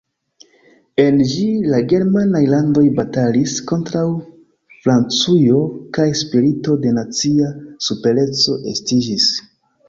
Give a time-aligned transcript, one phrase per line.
[1.01, 1.43] En ĝi,
[1.73, 4.01] la germanaj landoj batalis kontraŭ
[4.87, 5.61] Francujo
[5.99, 7.53] kaj spirito de nacia
[7.91, 9.31] supereco estiĝis.